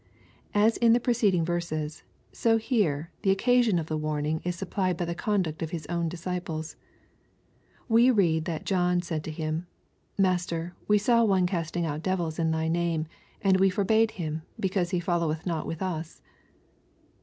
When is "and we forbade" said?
13.43-14.09